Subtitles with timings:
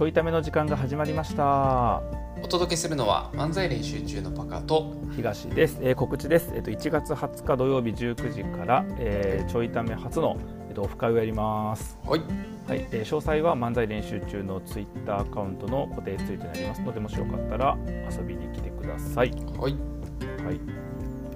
[0.00, 2.02] ちょいための時間が始まりました。
[2.42, 11.98] お届けするのは漫才練習中のパカと東です、えー告知です、えっと1月20日土曜日19時から、えーちょいため初の、えっとオフ会をやります。
[12.06, 12.20] はい。
[12.66, 16.80] はい、えー詳細は漫才練習中のツイッターアカウントの固定ツイートになります。
[16.80, 17.76] のでもしよかったら
[18.10, 19.30] 遊びに来てください。
[19.58, 19.76] はい。
[20.42, 20.60] はい。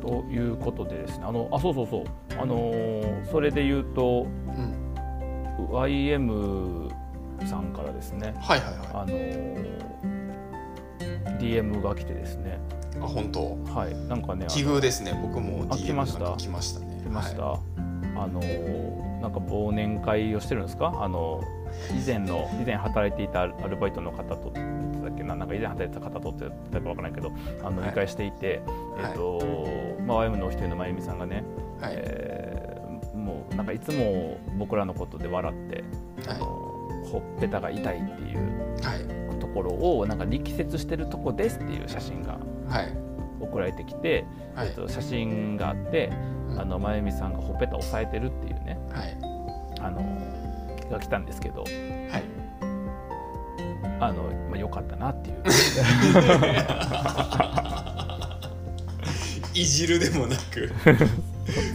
[0.01, 1.27] ということでですね。
[1.27, 2.05] あのあそうそうそう。
[2.41, 4.75] あのーそれで言うとうん。
[5.71, 6.94] YM
[7.47, 9.85] さんからですねはいはいはあのー
[11.39, 12.59] DM が来てですね。
[12.95, 13.57] いあ本当？
[13.75, 13.95] はい。
[14.09, 15.19] なんかね奇遇ですね。
[15.21, 16.37] 僕もあ DM 来ました？
[16.37, 17.01] 来ましたね。
[17.03, 17.61] 来ました、は
[18.17, 20.93] あのーなんか忘年会をしてるんですか？
[21.03, 21.43] あの
[21.93, 25.35] 以前の以前働いていたアルバイトの方と言っけな？
[25.35, 27.33] なんか以前働いてた方とってたかわからないけど
[27.63, 28.63] あのはい飲み会していて、
[28.97, 29.11] はい。
[29.11, 29.41] えっ、と、
[30.07, 31.43] まあ YM のお一人のまゆみさんがね、
[31.81, 31.95] いはい。
[31.97, 32.75] えー
[33.17, 35.83] もうなんかいつも僕らのことで笑って、
[36.29, 36.64] あの
[37.21, 38.39] ほっぺたが痛いっていう
[38.83, 39.39] はい。
[39.41, 42.93] ところをなんか力説してるとこですっていう写真がはい。
[43.41, 44.69] 送られてきて、はい。
[44.69, 46.11] えっと、写真があって、
[46.51, 46.61] うん。
[46.61, 49.17] あのまゆみさんがほっぺた押さえてるっていうねはい。
[49.81, 50.03] あの
[50.91, 52.25] が来たんですけどはい。
[54.01, 55.37] あの、まあ、よかったなっていう。
[59.55, 60.67] いじるでもなく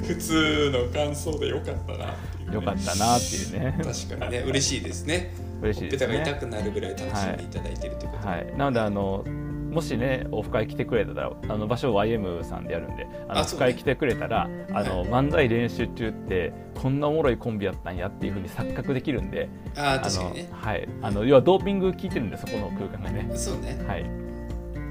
[0.06, 2.14] 普通の感想でよかったな
[2.52, 3.80] よかったなっていうね。
[3.84, 5.34] 確かにね嬉しいですね。
[5.62, 6.40] 嬉しいですほっぺたが痛ね。
[6.40, 9.24] くなるぐらい楽しんでいただいているということで、はい、なのであの
[9.70, 20.50] もしねオフ会来てくれたらあの場所 YM さんでやるんであのオフ会来てくれたらあの、漫才練習中ってこんなおもろいコンビやったんやっていうふうに錯覚できるんでああ確かにね。
[20.52, 23.30] はい、あの要はドーピング効いてるんでそこの空間がね。
[23.36, 23.80] そうね。
[23.88, 24.06] はい。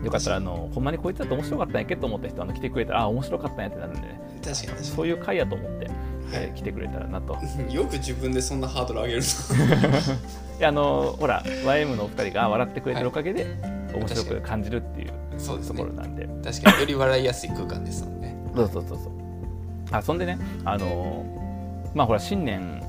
[0.04, 4.20] よかったらあのほんまにこいつだと面白かったんやっけと思った人あの来てくれたらあ面白かったんやってなるんでね。
[4.44, 7.36] 確かに確かそういう回やと思って、はいえー来てくれたらなと。
[7.66, 9.22] に よく自分でそんなハードル上げる
[10.58, 13.46] で あのほら YM のお二人が笑ってくれてるおかげで、
[13.94, 15.08] 面白く感じるっていう
[15.66, 16.28] ところなんで。
[16.44, 18.36] 確かにより笑いやすい空間ですもんね。
[18.54, 19.12] そうそうそうそう。
[19.90, 21.24] あそんでねあの
[21.94, 22.82] まあほら新年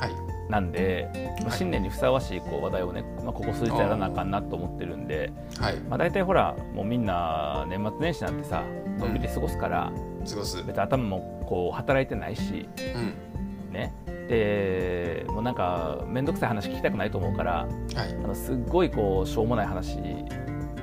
[0.00, 0.50] はい。
[0.50, 1.58] なんで、まあはい。
[1.58, 5.76] 新年にふさわしいこう話題をね、まあ、ここ数日やらなあかんなと思ってるんで、はい。
[5.88, 8.62] まあ、大体ほらもうみんな年末年始なんてさ
[8.98, 9.92] のんびり過ごすから、
[10.26, 10.62] 過ごす。
[10.64, 12.68] 別に頭もこう働いてないし。
[12.94, 13.92] うんね。
[14.28, 18.14] でもうなんか面倒くさい話聞きたくないと思うからはい。
[18.24, 19.98] あのすっごいこうしょうもない話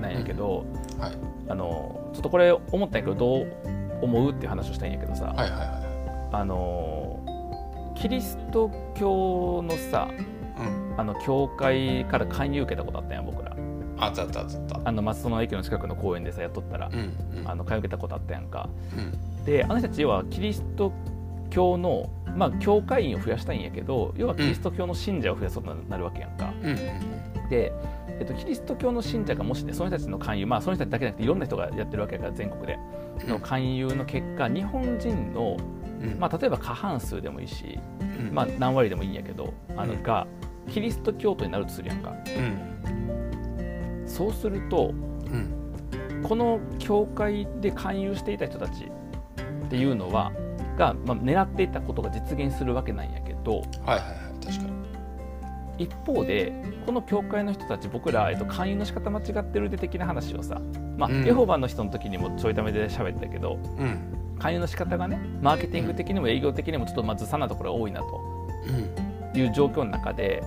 [0.01, 0.65] なんやけど、
[0.99, 1.11] はい。
[1.47, 3.47] あのちょっとこれ思ったんやけどどう
[4.01, 7.19] 思うっていう話をしたいんやけどさ、はいはいはあの
[7.95, 10.95] キリスト教のさいうん。
[10.97, 13.54] あの教会から勧誘受けたことあったんや僕ら
[13.97, 14.81] あったあったあった。
[14.83, 17.47] あの松戸の駅の近くの公園でさやっとったら、うんうん。
[17.47, 18.69] あの勧誘受けたことあったやんか。
[18.95, 19.45] うん。
[19.45, 20.91] であの人たちはキリスト
[21.49, 26.69] 教のまあ教会員を増やしたいんやけど要はキリスト教の信者を増やそうとなるわけやんか、うん。
[26.69, 26.77] うん
[27.49, 27.71] で、
[28.19, 32.77] えっと、キリスト教の信者がもしねその人たちの勧誘まあその人たちだけじゃなくていろんな人がやってるわけやから全国で。
[33.23, 33.29] うん。
[33.29, 35.57] の勧誘の結果日本人の、
[36.01, 36.19] うん。
[36.19, 38.33] まあ、例えば過半数でもいいし、うん。
[38.33, 40.03] まあ、何割でもいいんやけどあのうん。
[40.03, 40.27] が
[40.69, 42.09] キリスト教徒になるとするやんか。
[42.09, 43.04] うん
[44.15, 44.93] そうするとう
[45.37, 46.21] ん。
[46.23, 48.85] この教会で勧誘していた人たち
[49.65, 50.31] っていうのは
[50.77, 54.05] が、まあ、狙っていたことが実現するわけなんやけどはいはいは
[54.41, 54.85] い確かに。
[55.77, 56.53] 一方で
[56.85, 60.61] この教会の人たち僕ら、えっと、勧誘の仕方間違ってるで的な話をさ、
[60.97, 61.27] まあうん。
[61.27, 64.37] エホバの人の時にもちょいためで喋ったけどうん。
[64.39, 69.39] 勧誘の仕方がねマーケティング的にも営業的にもちょっとまあずさんなところが多いなとうん。
[69.39, 70.41] いう状況の中で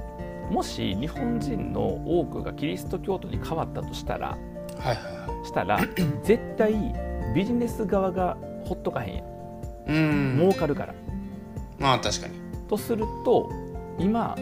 [0.50, 4.38] もし日本人の多くがキリスト教徒に変わったとしたらはい
[4.78, 5.80] はいはしたら
[6.22, 6.74] 絶対
[7.34, 9.24] ビジネス側がほっとかへんやん。
[9.24, 9.28] い
[9.88, 10.38] うん。
[10.38, 10.94] 儲かるから。
[11.78, 12.34] まあ確かに。
[12.68, 13.50] とすると
[13.98, 14.36] 今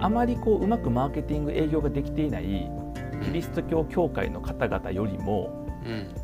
[0.00, 2.70] あまりこううまくマーケティング営業ができていない
[3.24, 6.14] キリスト教教会の方々よりも、うん。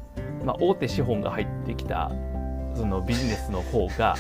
[0.45, 2.11] まあ、大手資本が入ってきた
[2.75, 4.15] そのビジネスの方が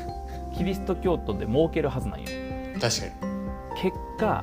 [0.56, 2.26] キリスト教徒で儲けるはずなんよ。
[2.80, 3.27] 確か
[3.80, 4.42] 結果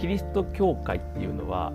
[0.00, 1.72] キリスト教会っていうのは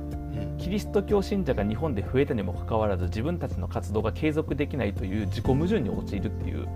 [0.57, 6.67] キリスト教信者が日本で増えたにもかかわらず自分たちの活動が継続できないという自己矛盾に陥るっていう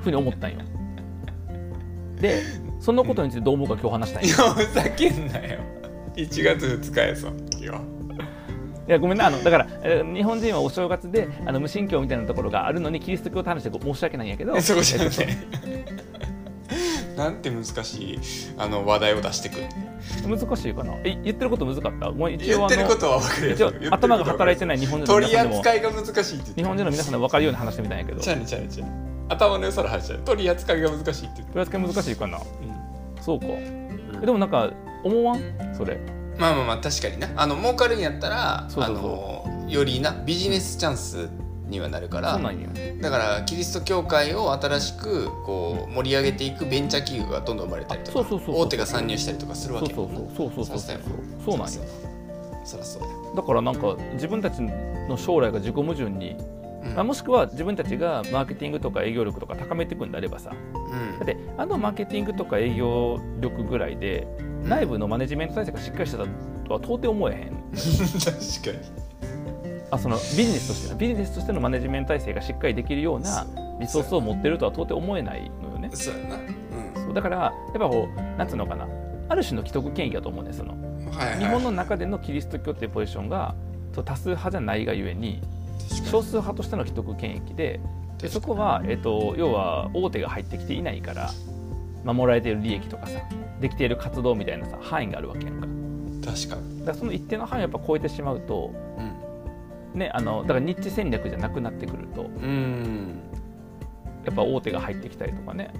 [0.00, 0.58] ふうに思ったんよ。
[2.20, 2.42] で
[2.80, 4.28] そのことについてどう思うか今日話したんよ。
[4.28, 5.60] いやふざけんなよ。
[6.16, 7.80] 1月2日やその時は
[8.88, 14.58] いやごめんなあのだから、えー日本人はお正月であの無神教みたいなところがあるのにキリスト教と話して申し訳ないんやけど。
[14.62, 15.04] そこじゃな
[17.18, 18.18] なんて難しい
[18.56, 19.66] あの話題を出してくる。
[20.28, 20.94] 難しいかな？
[21.04, 22.12] え言ってること難かった？
[22.12, 25.60] もう一応言ってることは分かる頭が働いてない日本人の取り皆さんでも。
[25.60, 28.22] 扱いが難しいって日本人の皆さんでも分かるように話してみたんやけど。
[29.30, 32.38] 頭の良さの話だ取り扱いが難しいって取り扱い難しいかな？
[32.38, 32.44] る
[33.20, 33.46] そうか。
[33.46, 33.52] うん
[34.22, 34.72] えでもなんか
[35.04, 35.74] 思わん？
[35.76, 35.98] それ。
[36.38, 37.28] まあまあまあ確かにな。
[37.36, 41.28] あの儲かるんやったらあのよりなビジネスチャンス
[41.68, 49.94] にはなるからだからキリスト教会を新しくこう盛り上げていくベンチャー企業がどんどん生まれたりとか大手が参入したりとかするわけ。
[49.94, 51.00] そうそうそうそうそう
[51.44, 51.82] そうなんよ
[52.64, 56.36] そりゃそうだからなんか自分たちの将来が自己矛盾に、
[56.84, 64.26] うん、まあ、もしくは自分たちがマーケティングとか営業力とか高めていくんであればさ、うん、だってあのマーケティングとか営業力ぐらいで
[64.64, 66.24] 内部のマネジメント体制がしっかりしてた
[66.66, 68.97] とは到底思えへん確かに
[69.90, 73.46] あそのビジネスとしてのビジネスとしてのマネジメント体制がしっかりできるような
[73.80, 75.90] リソースを持ってるとは到底思えないのよね。
[75.92, 76.36] そうやな。
[76.36, 77.04] うん。
[77.06, 78.86] そうだからやっぱこうなんつうのかな。
[79.30, 80.72] ある種の既得権益だと思うんですその
[81.10, 81.38] はいはい。
[81.38, 83.54] 日本の中でのキリスト教っていうポジションが
[83.92, 85.42] 多数派じゃないがゆえに
[86.10, 87.80] 少数派としての既得権益で
[88.18, 91.30] でそこは、えっと、要は大手が入ってきていないから
[92.04, 93.20] 守られている利益とかさ
[93.60, 95.66] できている活動みたいなさ範囲があるわけやんか。
[96.32, 96.78] 確かに。
[96.88, 98.72] からその一定の範囲をやっぱ超えてしまうと
[99.94, 102.22] ねあのだからニッチ戦略じゃなくなってくると
[104.24, 105.70] やっぱ大手が入ってきたりとかね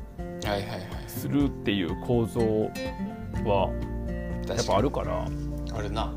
[0.45, 0.81] はいはいはい。
[1.07, 2.41] するっていう構造
[3.45, 3.71] は
[4.49, 5.27] やっぱあるから。
[5.75, 6.13] あるな。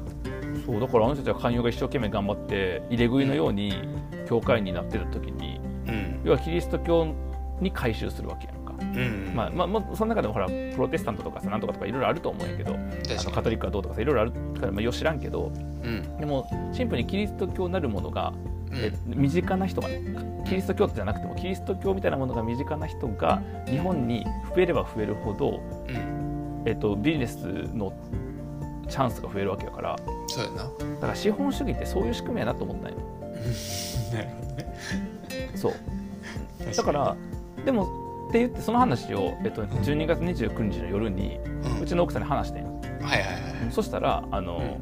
[0.65, 3.73] そうだからあの人たちは勧誘が一生懸命頑張って入れ食いのように
[4.27, 6.21] 教会になってた時にうん。
[6.23, 7.13] 要はキリスト教
[7.59, 8.55] に改宗するわけやん。
[8.55, 8.60] か、
[8.93, 12.75] うんまあまあ、まあその中でもほらプロテスタントとかさなんとかとかいろいろあると思うんやけど
[13.31, 16.17] カトリックはどうとかさいろいろあるから、まあ、よう知らんけどにうん。
[16.17, 18.33] でもシンプルにキリスト教なるものが、
[18.71, 18.77] うん。
[18.77, 20.01] え身近な人がね
[20.47, 26.63] キリスト教じゃなくてもキリスト教みたいなものが身近な人が日本に増えれば増えるほど、うん。
[26.65, 27.93] えっと、ビジネスの
[28.89, 29.95] チャンスが増えるわけやから。
[30.27, 30.57] そうやな。
[30.95, 32.97] だから資本主義ってそういう仕組みやなと思ったんよ。
[34.13, 34.73] なるほどね。
[35.55, 35.73] そう。
[36.75, 37.15] だから
[37.65, 41.39] でもって言ってその話を、えっと、12月29日の夜に
[41.81, 44.79] うちの奥さんに話してんはいはいはいそしたらあの、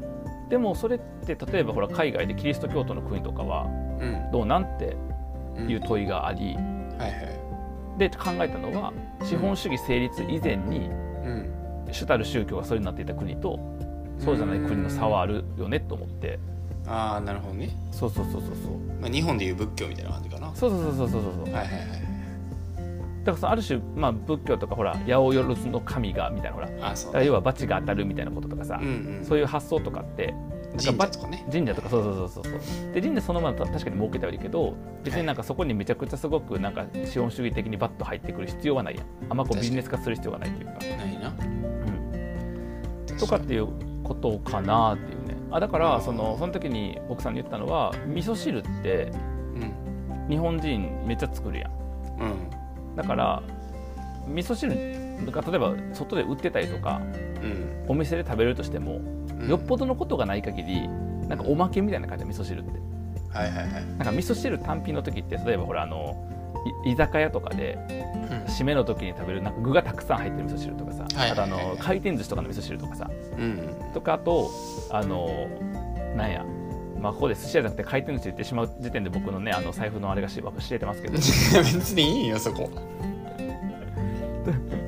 [0.48, 3.64] でもそれって例えばほら海外でキリスト教徒の国とかは
[4.00, 4.30] うん。
[4.32, 4.96] どうなんって
[5.56, 7.08] うんいう問いがあり、はいは
[7.96, 7.98] い。
[7.98, 8.92] で考えたのは
[9.22, 11.54] 資本主義成立以前にうん。
[11.92, 13.58] 主たる宗教がそれになっていた国と
[14.18, 16.38] そうじゃない国の差はあるよねと思って。
[16.86, 19.00] ああなるほどね、そうそうそうそうそう。
[19.00, 20.48] まあ、日本でいう仏教みたいな感じかな。
[20.48, 21.48] はそうそうそうそうそうそう。
[21.48, 22.09] いはいはい
[23.24, 28.88] だからそのある種、まあ、仏教とかほら八百万の神がみたいなほらあそうだから要は罰が当たるみたいなこととかさ、うん。
[28.88, 28.90] う
[29.20, 30.34] んそういう発想とかって
[30.72, 31.46] 神社とかね。
[31.50, 32.92] 神社とかそうそうそうそうそう。
[32.92, 39.06] で神社そのまま確かに儲けてはいるけど別になんかそこにめちゃくちゃすごくなんか資本主義的にバッと入ってくる必要はないやん。
[39.28, 41.28] あんまこうビジネス化する必要がないというか、ないな。
[41.28, 43.68] うん、とかっていう
[44.04, 45.36] ことかなっていうね。
[45.50, 49.12] あだからそのその時に奥さんに言ったのは味噌汁って
[49.54, 50.28] うん。
[50.28, 51.70] 日本人めっちゃ作るやん。
[52.20, 52.59] うん
[52.96, 53.42] だから
[54.26, 57.00] 味噌汁が例えば外で売ってたりとか
[57.42, 57.84] うん。
[57.88, 59.48] お店で食べれるとしても、うん。
[59.48, 60.88] よっぽどのことがない限り
[61.26, 62.70] なんかおまけみたいな感じで味噌汁って。
[63.30, 63.86] はいはいはい。
[63.86, 66.28] なんか味噌汁単品の時って例えばほらあの
[66.84, 67.78] い居酒屋とかで
[68.30, 68.44] うん。
[68.44, 73.10] 締めの時に食べるなんか具がたくさん入ってる味噌汁とかさ、あとあの回転寿司とかの味噌汁とかさ。
[73.38, 73.74] うん。
[73.94, 74.50] とかあと
[74.90, 75.48] あの
[76.16, 76.44] なんや
[77.00, 81.14] まあここで寿司屋じゃなくて回転寿司言ってしまう時点で僕のねあの財布のあれがし知れてますけど。
[81.14, 82.70] 別にいいよそこ。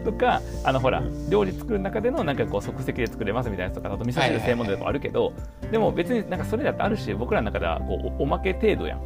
[0.05, 5.33] とかあのほら料理作る中でのなんかこう即席で作れますみたいなやつとかあと味噌汁専門でもあるけど、
[5.71, 9.01] でも別になんかそれだってある種僕らの中ではこうおおまけ程度やん。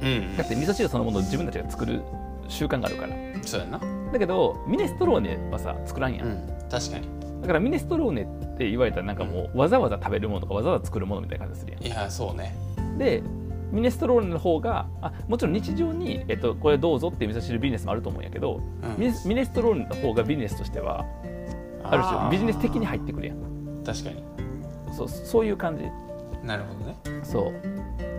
[0.00, 0.36] うん。
[0.36, 2.00] だって味噌汁そのものを自分たちが作る
[2.48, 3.14] 習慣があるから。
[3.42, 3.80] そうやな。
[4.12, 7.08] だけどミネストローネはさ作らんやん、うん確かに
[7.40, 8.24] だからミネストローネっ
[8.58, 12.54] て言われたらなんかもうわざわざ食べるものとかわざわざ作るものみたいな感じするやんいやそうね。
[12.98, 13.22] で
[13.70, 18.96] ミネストローネの方があもちろん日常に、えっと、これどうぞっていう味噌汁ビジネスもあると思うんやけど、うん。
[18.98, 21.04] ミネスミネストローネの方がビジネスとしては
[21.84, 23.82] ある種ビジネス的に入ってくるやん。
[23.84, 24.22] 確かに。
[24.96, 25.84] そうそういう感じ。
[26.46, 26.96] なるほどね。
[27.22, 27.52] そう。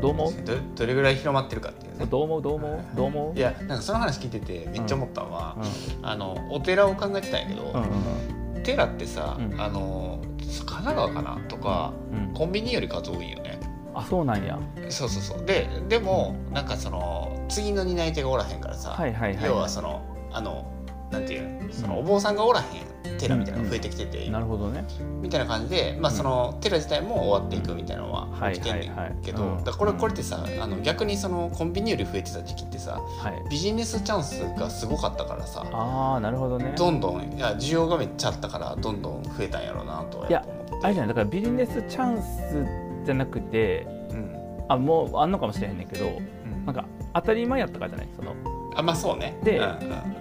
[0.02, 0.34] どう思う？
[0.46, 2.06] どどれぐらい広まってるかっていうね。
[2.06, 2.42] どう思う？
[2.42, 2.80] どう思う？
[2.96, 3.38] どう思う？
[3.38, 5.64] いやなんかその話聞いててめっちゃ思ったのは、う
[6.04, 9.62] あのお寺を考えてたんやけど、んうん寺ってさ、うん。
[9.62, 11.38] あの神奈川かな？
[11.48, 12.24] とかうん。
[12.30, 13.60] うんコンビニより数多いよね。
[13.94, 14.58] あそうなんや。
[14.90, 15.46] そうそうそう。
[15.46, 19.46] ででもなんかその次の担い手がおらへんからさ、はいはいはい。
[19.46, 20.02] 要はその
[20.32, 20.72] あの
[21.12, 24.86] なんていうそのうんお坊さんがおらへん寺みたいなのが増えてきてて、なるほどね。
[25.22, 26.18] みたいな感じで、まあ、うん。
[26.18, 33.50] その寺自体も終わっていくみたいなのははい起きてんねんけど、これこれってさあの逆にそのコンビニより増えてた時期ってさはい。
[33.50, 36.74] ビジネスチャンスがすごかったからさああなるほどね。
[36.78, 40.46] どんどんいや需要がめっちゃあったからどんどん増えたんやろうなとはや
[40.82, 44.36] あれじゃないだからビジネスチャンスじゃなくてうん。
[44.70, 46.12] あもうあんのかもしれへんねんけどう
[46.48, 46.66] ん。
[46.66, 48.10] なんか当たり前やったからじゃない？
[48.16, 48.36] その
[48.76, 49.38] あまあそうね。
[49.44, 50.19] でうんうん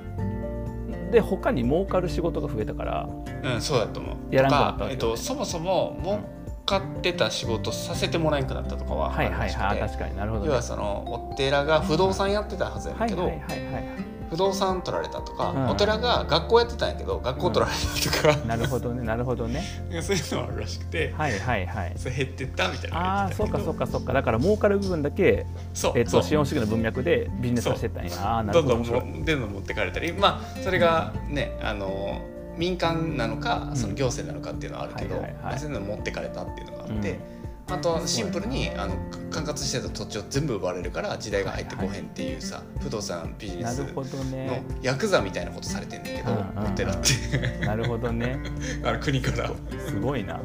[1.10, 3.08] で他に儲かる仕事が増えたから
[3.42, 4.34] うんそうだと思う。
[4.34, 6.20] やらんくなったとかえっと、そもそも儲
[6.66, 10.16] かってた仕事させてもらえなくなったとかははいはいはい確かに。
[10.16, 15.68] なるほど、ね、要はそのお寺が不動産やってたはずやねんけど、はいはいはいはい不動産取られたとか、うん。
[15.70, 19.62] お寺が学校やってたんやけど学校取られたとか、なるほどねなるほどね。
[20.02, 21.92] そういうのがあるらしくて、はいはいはい。
[21.96, 24.12] それ減ってったみたいなのあがあそうかそうかそうか。
[24.12, 28.38] だから儲かる部分だけ、そうえっと、資本主義の文脈でビジネス化してったんや。
[28.38, 28.64] あなるど。
[28.64, 30.12] んどんほど面白いもどんどん持ってかれたり。
[30.12, 32.20] まあそれがねあの
[32.56, 35.42] 民間なのかその行政なのかっていうのはあるけど、はいはいはい。
[35.44, 37.37] まあそういうのを持ってかれたっていうのがあって、うん
[37.70, 38.94] あとシンプルにあの
[39.30, 44.62] 管轄してた土地を全部奪われるから時代が入ってこへんっていうさ、不動産ビジネスのね。
[44.82, 48.38] ヤクザみたいなことされてんねんけど、お寺って なるほどね。
[48.82, 49.50] あの国から。
[49.86, 50.40] すごいな。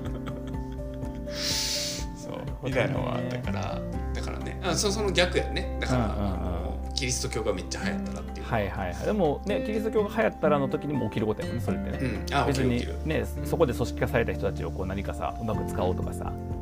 [1.33, 3.81] そう、みたいなのはあったから
[4.13, 4.59] だからね。
[4.61, 5.77] あそその逆やね。
[5.79, 6.63] だから、あの
[6.93, 9.05] キリスト教がめっちゃ流行ったなっていう、はいはいはい。
[9.05, 16.52] でもねキリスト教が流行ったらの時にも起きることやもんねそれってね、うん、あ別にねそこで組織化された人たちをこう何かさうまく使おうとかさうん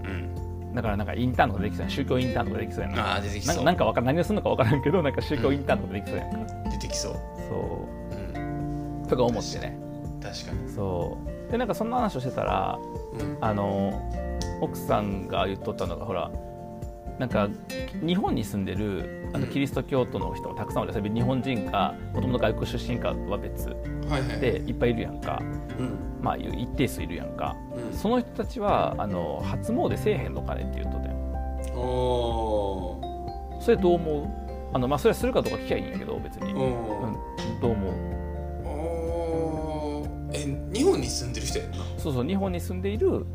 [0.74, 1.92] だからなんかインターンとかできそうやん。
[1.92, 3.56] 宗教インターンとかできそうやなああ出てきそう。
[3.56, 6.32] なんかなんかわかん何をするのか分からんけどなんか宗教インターンとかできそうやん。
[6.32, 7.14] か、出てきそう、
[7.50, 7.88] そ
[8.36, 9.08] うん、う。
[9.08, 9.78] とか思ってね。
[10.22, 11.52] 確かに、そう。
[11.52, 12.80] でなんかそんな話をしてたら
[13.14, 14.02] うん、あの
[14.62, 16.32] 奥さんが言っとったのがほら
[17.22, 17.48] なんか
[18.04, 19.52] 日本に住んでるあのうん。
[19.52, 23.68] キリスト教徒の人もたくさんおる日本人かもともと外国出身かは別
[24.42, 25.40] でいっぱいいるやんか。
[25.40, 26.20] うん。
[26.20, 27.56] まあ一定数いるやんか。
[27.76, 27.96] うん。
[27.96, 31.16] その人たちはあの初詣せえへんのかねって言っとったよ
[31.76, 33.00] お
[33.62, 34.28] それどう思う？
[34.74, 37.14] あのまあそれはするかどうか聞きゃいいんやけど別に、ーうん、
[37.62, 37.94] どう思う？
[40.34, 40.40] え
[40.74, 43.26] 日本に住んでる人やんな、そうそう日本に住んでいるうん。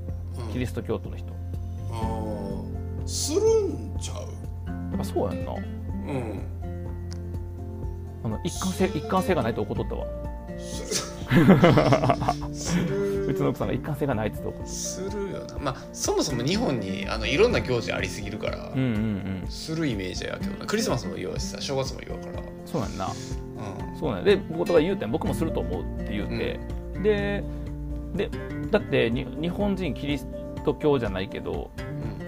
[0.52, 1.35] キリスト教徒の人
[3.06, 4.18] するんちゃう？
[4.90, 5.52] やっぱそうやんな。
[5.52, 6.42] うん。
[8.24, 10.06] あの一貫性一貫性がないと怒っとったわ。
[12.52, 13.26] する。
[13.26, 15.58] うちの奥さんが一貫性がないって言って怒っするよな。
[15.58, 19.48] まあそもそも日本にあのいろんな行事ありすぎるから、うんうんうん。
[19.48, 20.66] するイメージやけどな。
[20.66, 22.42] クリスマスも言うしさ正月も言うから。
[22.64, 23.06] そうやんな。
[23.06, 23.14] うん。
[23.98, 24.24] そうなんや。
[24.24, 26.60] で僕が言うてん僕もすると思うって言うて、
[27.02, 27.44] で
[28.14, 28.30] で
[28.70, 30.26] だってに日本人キリス
[30.66, 31.70] ト教じゃないけど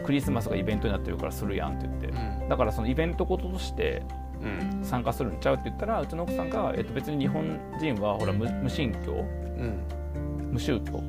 [0.07, 2.07] クリスマスがイベントになってるからするやんって言って。
[2.09, 2.49] うん。
[2.49, 4.03] だからそのイベントこととして
[4.41, 4.85] うん。
[4.85, 9.13] 参加するんちゃうって言ったらうちの奥さんが、えっと、別に日本人はほら無無神教？
[9.13, 9.83] うん。
[10.53, 11.03] 無宗教？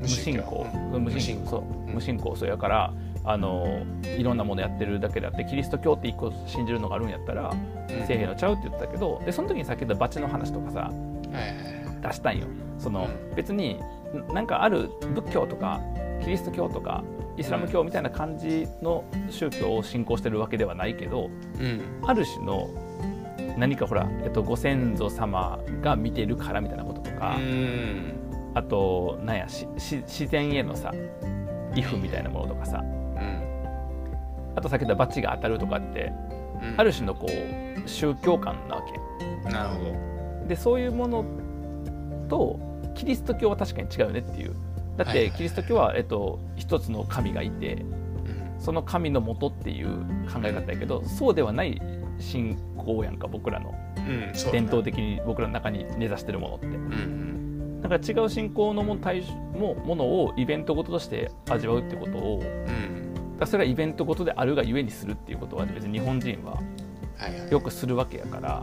[0.00, 1.04] 無信仰、うん。
[1.04, 2.48] 無信仰無信仰そう。
[2.48, 2.92] やから
[3.24, 3.84] あの
[4.16, 8.06] いろんなものやってるだけであってキリスト教って一個信じるのがあるんやったらうん。
[8.06, 10.90] せえへんのちゃうって言ってたけどでその時にさっき言ったバチの話とかさ
[12.02, 12.46] 出したんよ。
[12.78, 15.80] その、う別にんなんかある仏教とか
[16.22, 17.02] キリスト教とか
[17.36, 21.82] イスラム教みたいな感じの宗教を信仰してるわけではないけどうん。
[22.02, 22.68] ある種の
[23.56, 28.12] 何かほら、えっと、ご先祖様が見てるからみたいなこととか、うん。
[28.54, 30.92] あとなんやしし自然へのさ
[31.74, 34.54] 畏怖みたいなものとかさうん。
[34.56, 36.12] あとさっき言ったバチが当たるとかって
[36.62, 36.74] うん。
[36.76, 39.50] ある種のこう宗教観なわけ。
[39.50, 40.46] なるほど。
[40.46, 41.24] でそういうもの
[42.28, 42.58] と
[42.94, 44.54] キリスト教は確かに違うよねっていう
[44.96, 48.60] だっはいはいはいてキリスト教は、えっと、一つの神がいてうん。
[48.60, 49.88] その神のもとっていう
[50.32, 51.80] 考え方やけどそうではない
[52.18, 53.74] 信仰やんか僕らの。
[53.96, 56.66] うん伝統的に僕らの中に根ざしてるものって。
[56.66, 57.80] うんうん。
[57.82, 59.22] だから違う信仰のも対
[59.54, 63.38] もものをイベントごととして味わうってことをうん。
[63.38, 66.60] らそれがイベントごとであるがゆえにするっていうことは別に日本人は
[67.16, 67.50] はいはい。
[67.50, 68.62] よくするわけやから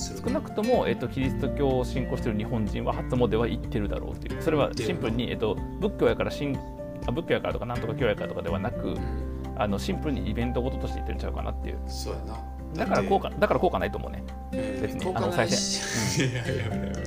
[0.00, 4.42] する少なくとも、えっと、キリスト教を信仰している日本人は初詣は行ってるだろうっていう。
[4.42, 6.58] それはシンプルに、えっと、仏教やから信
[7.06, 9.30] あ仏教やからとかなんとか教やからとかではなくうん。
[9.56, 11.78] あのシンプルにイベントごととして言ってるんちゃうかなっていう。
[11.86, 12.38] そうやな。
[12.74, 14.24] だから効果だから効果ないと思うね。
[14.52, 15.14] うん別に。
[15.14, 16.20] あの再し。
[16.24, 16.99] いやいやいやいや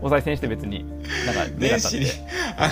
[0.00, 0.84] お賽銭して別に
[1.26, 2.06] なんか年始に。
[2.56, 2.70] あ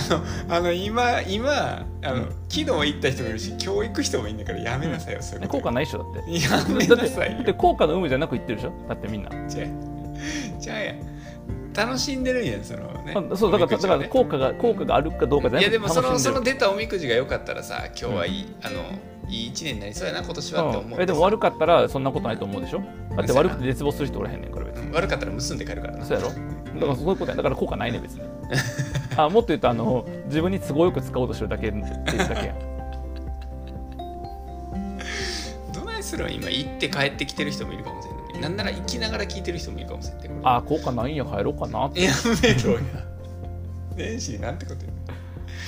[0.49, 2.35] のあの今今あの、うん。
[2.49, 5.57] 昨日行った人もいるし今日行く人もいるんだからやめなさいよ、そういうこと。
[5.59, 6.39] 効果ないっしょだって。
[6.39, 7.37] やめなさいよ。
[7.37, 9.67] だって効果の有無じゃなく言ってるでしょだってみんな、じゃあ
[10.59, 10.95] じゃあや
[11.73, 18.83] 楽しんでるんやそのねあそうだからだから効果が効果があるかどうかじゃないくてやでもそのその出たおみくじが良かったらさ今日はいい、あの
[19.31, 22.81] いい一年になりそうやな今年はって思ううん、えでも悪かったらそんなことないと思うでしょ？
[23.15, 24.87] だって悪くて絶望する人おらへんねんから別に。
[24.87, 24.95] うん。
[24.95, 26.05] 悪かったら結んで帰るからな。
[26.05, 26.29] そうやろ？
[26.29, 26.41] だか
[26.87, 27.37] らそういうことや。
[27.37, 28.21] だから効果ないね別に。
[29.17, 31.83] あもっと言うとあの自分に都合よく使おうとしてるだけっていう
[32.17, 32.55] だけや。
[35.73, 36.33] どないするん？
[36.33, 38.41] 今行って帰ってきてる人もいるかもしれない。
[38.41, 40.27] なんなら行きながら聞いてる人もいるかもしれない。
[40.27, 41.23] これあ効果ないんや。
[41.25, 42.03] 帰ろうかなって。
[42.03, 42.11] や
[42.43, 42.79] めろや。
[43.95, 44.93] 年始になんてこと言う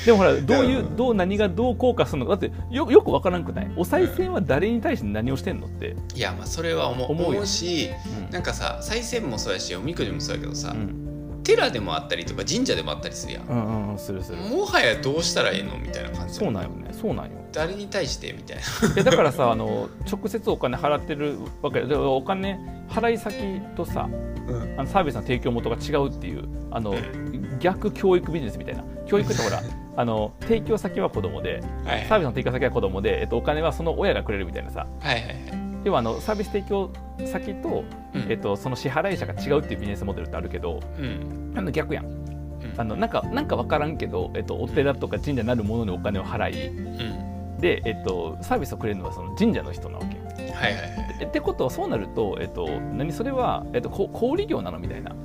[0.06, 0.96] でもほらどういううん。
[0.96, 2.26] どう何がどう効果するの？
[2.26, 3.72] かだってよよくわからんくない？
[3.78, 7.90] お賽銭は誰に対して何をしてんのって、いやまあそれは思う思うし
[8.26, 8.32] うん。
[8.32, 11.42] なんかさ賽銭もそうやしおみくじもそうやけどさ、うん。
[11.44, 14.38] 寺でもあったりとか神社でもあったりするやん、うんうんうんするする。
[14.38, 15.78] もはやどうしたらいいの？
[15.78, 16.36] みたいな感じ。
[16.36, 16.90] そうなんよね。
[16.92, 17.32] そうなんよ。
[17.52, 18.34] 誰に対して？
[18.34, 18.94] みたいな。
[18.94, 24.10] いやだからさあの直接お金払ってるわけでお金払い先とさ
[24.48, 24.80] うん。
[24.80, 26.96] あのサービスの提供元が違うっていうあの
[27.60, 28.84] 逆教育ビジネスみたいな。
[29.06, 29.62] 教育ってほら
[29.96, 34.88] あの提供先は子供ではいサービスの提供先は子供で、えっと、お金はその親がくれるみたいなさ。
[35.00, 35.36] はいはいはい。
[35.84, 36.92] 要はあのサービス提供
[37.26, 37.84] 先と、
[38.14, 38.26] うん。
[38.30, 41.54] えっと、その支払い者が違うっていうビジネスモデルってあるけどうん。
[41.56, 42.06] あの逆やん。
[42.06, 42.74] うん。
[42.78, 47.60] あのなんかなんか分からんけど、えっと、お寺とか神社なるものにお金を払いうん。
[47.60, 50.18] で、えっと、サービスをくれるのはその神社の人なわけ
[50.64, 51.18] はいはいはい。
[51.20, 55.12] えってことはそうなると、えっと、何それは、えっと、こ小売業なのみたいな。
[55.12, 55.18] うん。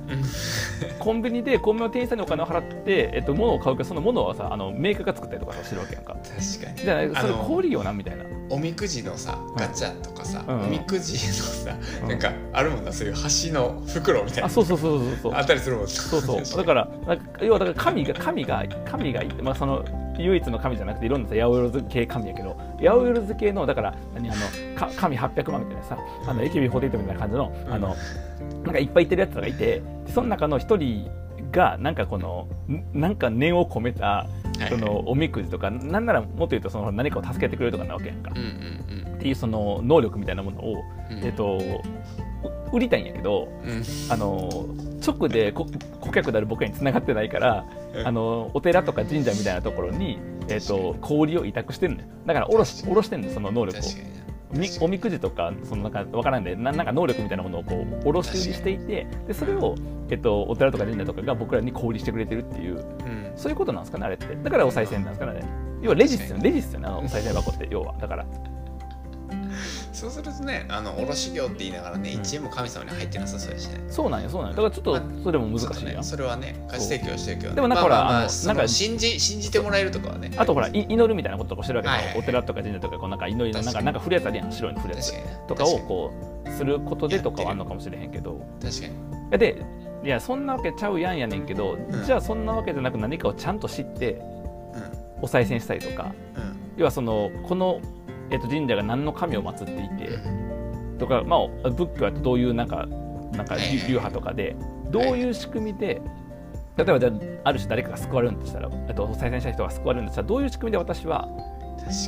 [0.99, 6.13] コンビニでコンビニの店員さんにお金を払って、えっと、物を買うけどその物はさあのメーカーが作ったりとかさしてるわけやんか。
[6.13, 6.77] 確かに。
[6.77, 8.25] じゃあそれ小売業なんみたいな。
[8.51, 10.61] おみくじのさガチャとかさ、うん。
[10.63, 12.09] おみくじのさ、うん。
[12.09, 14.47] なんかあるもんなそういう橋の袋みたいな。
[14.47, 15.33] あそうそうそうそうそう。
[15.33, 15.89] あったりするもんな。
[15.89, 16.57] そうそう。
[16.57, 19.85] だからなんか要はだから神が神が神がいて、まあ、その
[20.23, 25.97] 唯一の神じゃなくていろんなさ八百万系神やけど八百万系のだから何あのか神800万みたいなさ
[26.27, 27.73] あの AKB48 みたいな感じの,、うん。
[27.73, 27.95] あの
[28.63, 29.81] なんかいっぱいいってるやつらがいて
[30.13, 31.09] その中の一人
[31.51, 34.27] がなんかこのんなんか念を込めた
[34.59, 34.69] はい。
[34.69, 38.31] そのおみくじとかなんならもっと言うとその何かを助けてくれるとかなわけやんか。
[38.31, 40.75] っていうその能力みたいなものを、
[41.09, 41.23] うん。
[41.23, 43.83] えっと、う売りたいんやけどうん。
[44.09, 44.49] あの
[45.05, 45.65] 直でこ
[46.01, 52.07] 顧客である僕らに繋がってないから、うん あのお寺とか神社みたいなところに、えっと小売りを委託してるのよ。
[52.25, 53.81] だからおろしおろしてんのよその能力を。
[54.81, 59.75] おみくじとかそのなんかわからんでななんか能力みたいなものをこうおろし売りしていてでそれを、
[60.09, 62.77] えっと、お寺とか神社とかが僕らに小売りしてくれてるっていう。
[62.77, 63.31] うん。
[63.35, 64.35] そういうことなんですかねあれって。
[64.43, 65.45] だからお賽銭なんですかねあれ。
[65.81, 66.43] 要はレジっすよね。
[66.43, 67.93] レジっすよねあのお賽銭箱って要は。
[67.99, 68.25] だから
[69.99, 72.21] そうするとねあの卸業って言いながらね、うん。
[72.21, 73.83] 1円も神様に入ってなさそうやしね。
[73.89, 74.55] そうなんよそうなんよ。
[74.55, 82.19] だからちょっとまそれも難しいやんねそれはね価値提供してるけど、ね、でもなんかほらまあまあまあなんかの信じ信じてもらえるとかはねあとほらい祈るみたいなこととかしてるわけではいはいはい。
[82.19, 88.41] お寺とか神社とかこうなんか祈りのなん確かなんか振るやつあるやん白いの振るやつ確かにねとかをこうすることでとかはあるのかもしれへんけど。
[88.61, 88.87] 確か
[89.31, 89.37] に。
[89.37, 89.61] で
[90.01, 92.03] いやそんなわけちゃうやんやねんけど、ん。
[92.05, 94.21] じゃあそんなわけじゃなく何かをちゃんと知って
[95.21, 96.13] お賽銭したりとか。
[96.35, 96.59] うんうん。
[96.77, 97.81] 要はそのこの、
[98.31, 100.97] えっと神社が何の神を祀っていて、うん。
[100.99, 102.85] とか、まあ、仏教はどういうなんか
[103.31, 104.55] なんか流流派とかで
[104.91, 106.01] どういう仕組みで
[106.77, 107.11] 例えばじゃあ
[107.45, 111.27] ある種誰かが救われるんだとしたら、えっと、再選した人が救われるんだとしたらどういう仕組みで私は、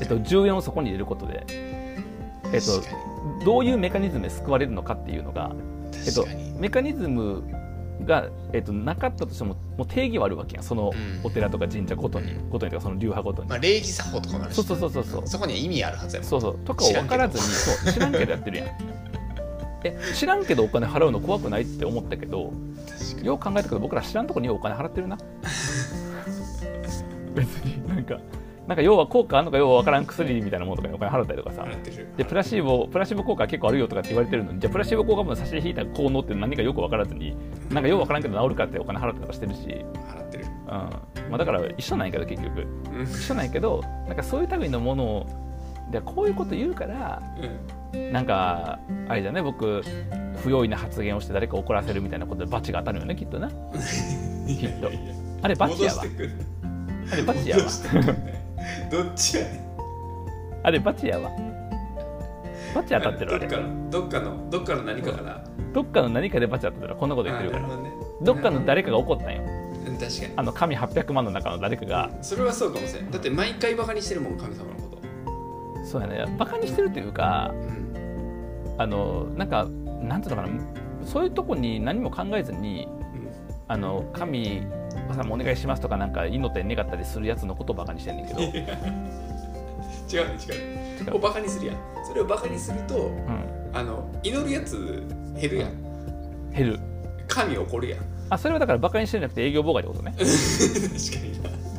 [0.02, 5.52] えっと、確かに10円をそこに入れることで、えっとどういうメカニズムで救われるのかっていうのが、
[6.06, 6.26] えっと
[6.58, 7.44] メカニズム
[8.06, 10.64] が、えっと、なかったとしてももう定義はあるわけやん。
[10.64, 11.20] そのうん。
[11.24, 12.50] お寺とか神社ごとに、うん。
[12.50, 14.56] ごとにとかその流派ごとに、まあ、礼儀作法とかもあるし。
[14.56, 15.04] そうそうそうそう。
[15.04, 16.30] そうそこには意味あるはずやもん。
[16.30, 16.60] そうそう。
[16.60, 18.68] とかを分からずにそう知らんけどやってるやん。
[19.84, 22.54] え知らんけどお金払うの怖くないって思ったけど
[23.24, 25.18] よう考えたけど僕ら知らんとこにお金払ってるな。
[27.34, 28.20] 別になんか
[28.72, 31.68] なんか要は効果あるのかようわからん薬みたいなものとかにお金払ったりとかさ。
[32.16, 34.54] でプラシーボプラシーボ効果結構あるよとかって言われてるの。
[34.54, 37.36] にじゃあプラシーボ効果分差し引いた効能って何かよく分からずに
[37.70, 40.46] なんかようわからんけど治るかってお金払ったりとかしてるし、払ってる。
[40.46, 40.72] うん。
[40.72, 40.90] ま
[41.34, 42.62] あ、だから一緒なんやけど結局。
[42.62, 43.04] うん。
[43.04, 45.28] 一緒なんやけどなんかそういう類のものを
[45.92, 47.22] でこういうこと言うから
[47.94, 48.14] うん。
[48.14, 48.80] なんか
[49.10, 49.82] あれじゃね僕
[50.42, 53.50] 不用意な発言をして誰か怒らせるみたいなことでバチが当たるよねきっとな。
[54.48, 54.90] きっと。
[55.42, 56.04] あれバチやわ。
[57.12, 57.64] あれバチやわ
[58.89, 59.71] どっちやねん。
[60.63, 61.30] あれバチやわ。
[62.74, 65.43] バチ当たってるあれどっかのどっかのどっかの何かかな。
[65.74, 67.67] どっかの何かでバチ当たってるこんなこと言ってるから。
[67.67, 67.91] どね。
[68.21, 69.41] どっかの誰かが怒ったんよ
[69.88, 70.34] うん確かに。
[70.36, 72.10] あの神800万の中の誰かが。
[72.21, 73.12] それはそうかもしれん。
[73.12, 75.86] だって毎回バカにしてるもん神様のこと。
[75.86, 76.26] そうやね。
[76.38, 78.76] バカにしてるというかうん。
[78.78, 79.67] あのなんか
[80.02, 80.50] なんていうのかな。
[81.06, 82.88] そういうとこに何も考えずに
[83.67, 84.63] あの神
[85.13, 88.62] さんもお願いしますとかなんか祈ったり願ったりするやつのことをバカにしてんねんけど、違うね
[90.12, 91.15] 違うね違う。
[91.15, 91.78] をバカにするやん。
[92.08, 95.04] それをバカにするとうん、あの祈るやつ
[95.39, 96.52] 減るやん。
[96.52, 96.80] 減る。
[97.28, 98.00] 神怒るやん。
[98.30, 100.13] あそれはだからバカにしてなくて営業妨害ってことね。
[100.17, 100.30] 確か
[101.26, 101.71] に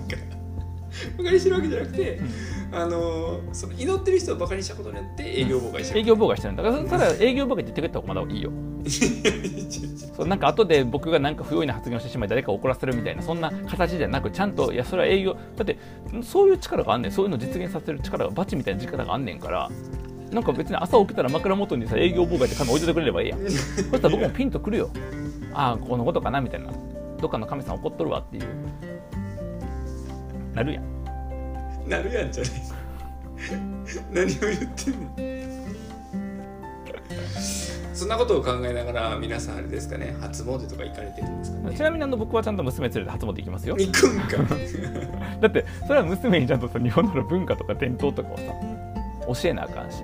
[1.19, 2.21] バカにしてるわけじゃなくて、
[2.73, 8.51] あのその祈ってる人をバカにしたことによって営業妨害してる、営業妨害してるんだからただ営業妨害って言ってくれた方がまだいいよ
[10.17, 15.79] そうなんか後で僕がなんか不用意な発言をしてしまい誰かを怒らせるみたいなそんな形じゃなくちゃんといやそれは営業だって
[16.23, 17.13] そういう力があんねん。
[17.13, 19.71] そういうのを実現させる力がバチみたいな力があんねんから
[20.33, 23.41] なんか別に朝起きたら枕元にさ営業妨害って紙置いててくれればいいやん。
[23.49, 24.91] そしたら僕もピンとくるよ。
[25.55, 26.71] ああこのことかなみたいな。
[27.21, 28.45] どっかの神さん怒っとるわっていう。
[30.55, 30.85] なるやん。
[31.89, 32.83] なるやんじゃねえ。
[34.13, 35.32] 何を言ってんの
[38.03, 41.77] そそんなことを考えながら皆さんあれですかね初詣とか行かれてるんですかね？
[41.77, 43.77] ちなみにあの僕はちゃんと娘連れて初詣行きますよ。
[43.79, 44.37] 行くんか？
[45.41, 48.43] だってそれは娘にちゃんとさ日本の文化とか伝統とかをさ
[49.43, 50.03] 教えなあかんし。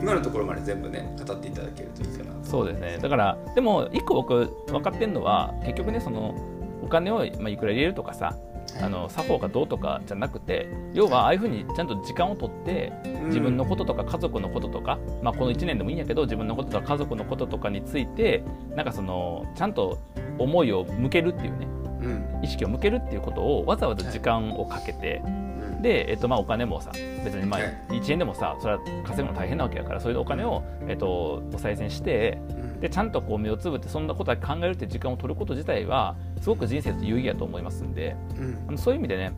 [0.00, 2.98] 今のところまで全部ね語っていただけるといいかなそうですね。
[3.00, 6.34] だからでも一個僕分かってるのは結局ねその
[6.82, 8.34] お金をまあいくら入れるとかさ
[8.80, 12.92] あの作法がどうとかじゃなくて要はああいうふうにちゃんと時間をとって
[13.26, 19.98] 自分のこととか家族のこととか、まあ、この1年でもいいんやけど自分のこととか家族のこととかについてなんかそのちゃんと
[20.38, 21.66] 思いを向けるっていうね
[22.02, 22.40] うん。
[22.42, 25.82] 意識を向けるっていうことをわざわざ時間をかけて、うん。
[25.82, 26.92] で、えっと、まあお金もさ
[27.24, 27.70] 別にまあはい。
[27.90, 38.64] 1円でもさそれは稼ぐの大変なわけやからそれでお金を、えっと、お賽銭してうんでちゃんとこう目をつぶってそんなことは考えるっていう時間を取ること自体はすごく人生と有意義だと思いますんでうん。
[38.68, 39.32] あのそういう意味でね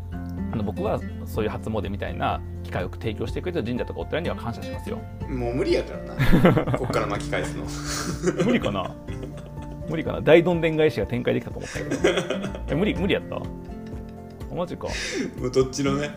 [0.52, 4.98] あの僕はそういう初詣みたいな機会を提供してくれた神社とかお寺には感謝しますよ。
[5.28, 6.72] もう無理やからな。
[6.78, 7.64] こっから巻き返すの。
[8.44, 8.94] 無理かな？
[9.88, 10.20] 無理かな？
[10.20, 12.50] 大どんでん返しが展開できたと思ったけど。
[12.70, 13.40] え無理無理やった？
[14.54, 14.86] マジか、
[15.40, 16.10] もうどっちのね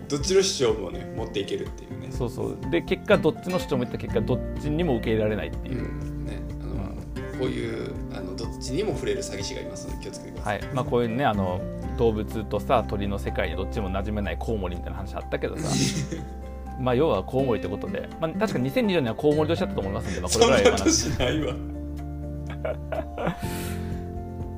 [0.00, 2.06] うん、どっちの主張もね持っていけるっていうね。
[2.12, 2.56] そうそう。
[2.70, 5.84] で結果どっちの主張も言った結果どっちにも受け入れられないってういう、ん。
[5.84, 6.09] ねあの、
[7.40, 10.68] こういうあのどっちにも触れる詐欺師がいますので気をつけてください、はい。
[10.74, 11.60] まあ、こういうねあの
[11.96, 15.68] 動物とさ鳥の世界にどっちも馴染めないコウモリみたいな話あったけどさ。
[16.78, 21.52] まあ要はコウモリってことで、まあ、確か2020年はコウモリ年だったと思いますんで、まあ、これぐらいかな年ないわ。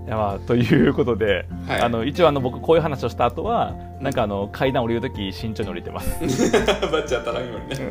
[0.04, 1.80] いやまあということで、はい。
[1.80, 6.10] あの一応あの僕こういう話をした後はなんかあの階段降りるとき慎重に降りてます。
[6.22, 7.90] バッチ当たらんようにね